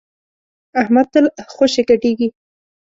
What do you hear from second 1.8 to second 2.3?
ګډېږي.